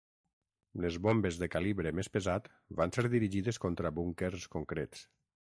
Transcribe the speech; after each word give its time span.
Les 0.85 0.95
bombes 1.07 1.37
de 1.41 1.49
calibre 1.55 1.91
més 1.99 2.09
pesat 2.15 2.49
van 2.81 2.95
ser 2.97 3.05
dirigides 3.17 3.63
contra 3.67 3.93
búnquers 4.01 4.51
concrets. 4.59 5.07